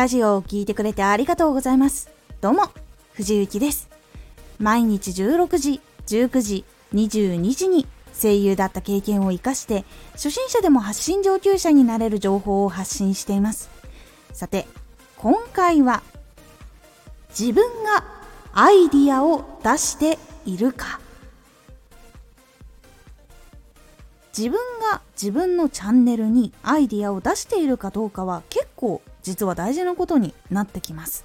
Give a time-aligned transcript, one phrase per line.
[0.00, 2.10] ラジオを聴いてくれてありがとうございます。
[2.40, 2.70] どうも、
[3.12, 3.90] 藤幸です。
[4.58, 7.86] 毎日16時、19時、22時に
[8.18, 13.68] 声優だった経験を活かして、初心者でも発信上級者になれる情報を発信しています。
[14.32, 14.66] さて、
[15.18, 16.02] 今回は、
[17.38, 18.02] 自分が
[18.54, 20.98] アイディアを出しているか。
[24.34, 24.58] 自分
[24.90, 31.24] が自分のチャンネルにアイディアを出しているかどうかは結構実は大事なことになってきます。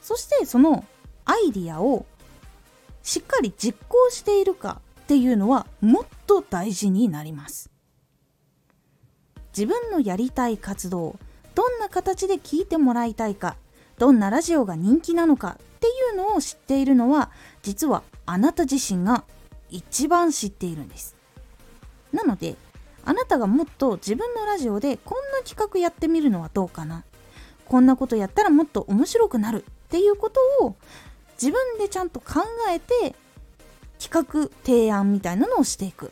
[0.00, 0.84] そしてその
[1.24, 2.06] アイディアを
[3.02, 7.70] しっかり実行しているかっていうのはもっと大事になります。
[9.56, 11.16] 自分のやりたい活動
[11.54, 13.56] どんな形で聞いてもらいたいか
[13.98, 17.30] どんなラジオが人気なのかっていうのを知っているのは
[17.62, 19.24] 実はあなた自身が
[19.70, 21.16] 一番知っているんです。
[22.12, 22.56] なので
[23.06, 27.04] あなたがもっと自分のラジオでこんな企画やってみるのはどうかな？
[27.64, 30.76] こんなことやったらもっと面白くなるっていうことを
[31.40, 33.14] 自分でちゃんと考えて
[33.98, 36.10] 企画提案みたいなのをしていく。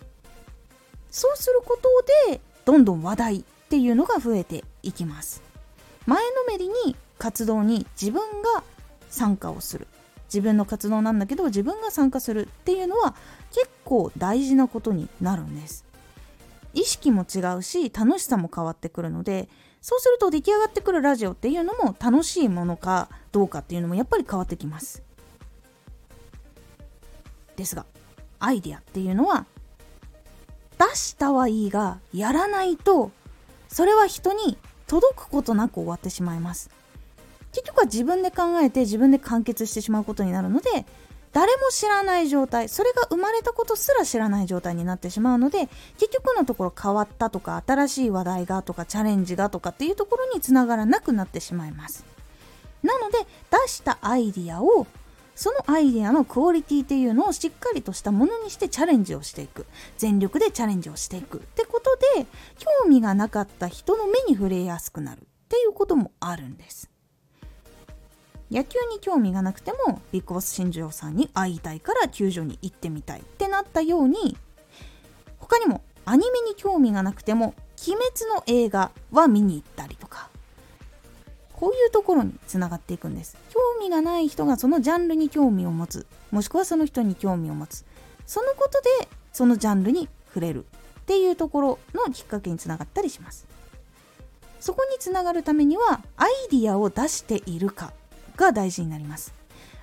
[1.10, 1.88] そうすること
[2.30, 5.42] でどんどん話題っていうのが増えていきます。
[6.06, 8.20] 前のめりに活動に自分
[8.54, 8.62] が
[9.10, 9.86] 参加をする。
[10.26, 13.14] 自分の活動なんだけど自分が参加するっていうのは
[13.52, 15.84] 結構大事なことになるんです。
[16.74, 19.48] 意識も違うし楽しさも変わってくるので
[19.80, 25.02] そうすると出来上がってくるラジオっていうのも楽しいものかどうかっていうのもやっぱり変わってきます。
[27.56, 27.86] ですが
[28.40, 29.46] アイデアっていうのは
[30.78, 33.10] 出したはいいがやらないと
[33.68, 36.70] それは人に届くことなく終わってしまいます。
[37.52, 40.86] 結局は自分で考えて自分で完結してしまうことになるので
[41.34, 45.68] 誰も知らない状態それが生まれたことすら知らない状態になってしまうので
[45.98, 52.04] 結局のところ変わったとか新しい話題がとかチャレンジがとかっていうところにつながらなくなってしまいます。
[52.84, 53.18] なので
[53.50, 54.86] 出したアイディアを
[55.34, 59.66] そのアイディアのクオリティっていうのをしっかりとしたものにしてチャレンジをしていく。
[59.98, 61.38] 全力でチャレンジをしていく。
[61.38, 62.26] ってことで
[62.58, 65.22] 興味がなかった人の目に触れやすくなる。
[65.22, 66.93] っていうこともあるんです。
[68.54, 74.36] 野球に興味がなくてもビッグボス新庄さんに会いたいから球場に行ってみたいってなったように
[75.38, 77.54] 他にもアニメに興味がなくても
[77.86, 80.30] 鬼滅の映画は見に行ったりとか。
[81.54, 83.36] こういうところにつながっていくんです。
[83.50, 86.06] 興味がない人がそのジャンルに興味を持つ。
[86.30, 87.84] もしくはその人に興味を持つ。
[88.26, 90.64] そのことでそのジャンルに触れる
[91.00, 93.46] っていうところのきっかけにつながったりします。
[94.60, 97.92] そこにつながるためにはアイディアを出しているか。
[98.36, 99.34] が大事になります。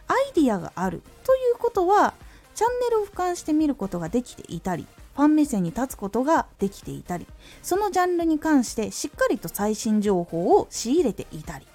[0.08, 2.14] アイディアがあるということは
[2.54, 4.86] チャンネルを俯瞰して見ることができていたり
[5.16, 7.26] ファン目線に立つことができていたり
[7.62, 11.68] そのジャンルに関してしっかりと最新情報を仕入れていたり。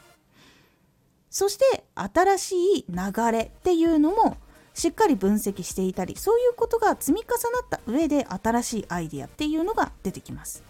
[1.30, 4.38] そして新しい流れっていうのも
[4.72, 10.62] しっかり分析していたりそういうことが積み重なった上で新しいアイディアっていうのが出てきます。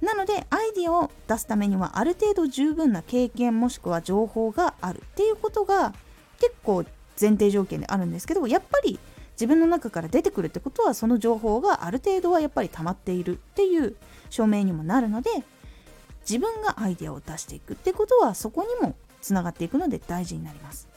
[0.00, 5.94] なのでアイディアを出すためにはある程度十分な経験もしくは情報があるっていうことが
[6.38, 6.84] 結構
[7.20, 8.98] 前提条件であるんですけどやっぱり
[9.32, 13.96] 自分の中から出てくるってことはその情報がある程度はやっぱり溜まっているっていう
[14.30, 15.30] 証明にもなるので
[16.22, 20.88] 自分がアイデアを出していくってことはそこにもつながっていくので大事になります。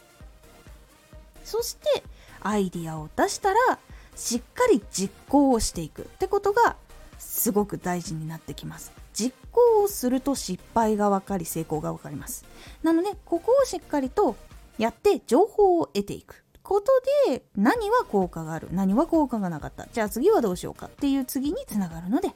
[1.44, 2.04] そして
[2.42, 3.80] アイディアを出したら
[4.16, 6.76] しっかり実行をしていくってことが
[7.20, 8.92] すごく大事になってきます。
[9.14, 12.46] 実行をすると失敗が分かり成功が分かります。
[12.82, 14.36] なのでここをしっかりと
[14.78, 16.44] やって情報を得ていく。
[16.64, 16.92] こと
[17.28, 19.88] で何は効果がある何は効果がなかった。
[19.92, 22.30] じゃあ次はどうしようかっていう次につながるので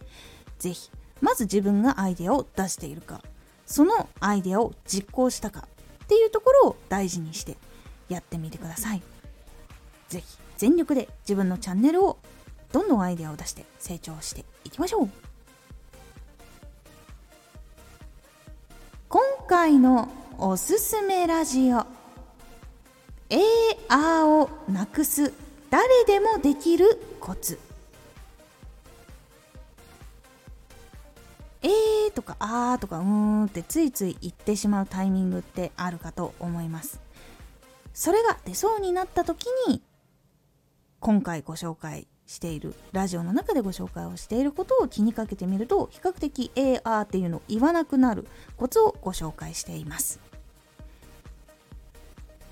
[0.57, 0.89] 是非
[1.21, 3.21] まず自分がアイデアを出しているか。
[3.65, 5.67] そのアイデアを実行したか
[6.03, 7.57] っていうところを大事にして
[8.09, 9.01] やってみてください。
[10.09, 12.17] 是非全力で自分のチャンネルを
[12.73, 15.09] どんどんアイデアを出して成長していきましょう。
[19.07, 20.09] 今回の
[20.39, 21.85] おすすめラジオ。
[23.29, 25.31] AR をなくす
[25.69, 27.59] 誰でもできるコツ。
[31.61, 36.99] えーとかあーとかうーんってついつい言ってしまうタイミングってあるかと思います。
[37.93, 39.83] それが出そうになった時に
[40.99, 48.27] 今回ご紹介しているラジオの中でご紹介をしていることを気にかけてみると比較的 AR っていうのを言わなくなる
[48.57, 50.19] コツをご紹介しています。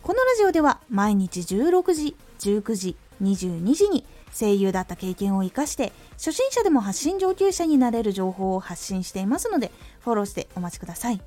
[0.03, 4.03] このラジオでは毎日16時19時22時に
[4.33, 11.21] 声優だった経験を生かして初心者でも発信上級者になれる情報を発信していますのでフォローしてお待ちください。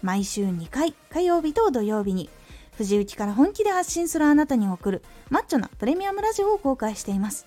[0.00, 2.30] 毎週2回火曜日と土曜日に
[2.76, 7.46] 藤雪から本気で発信するあなたに送るマッチョなプレミアムラジオを公開しています。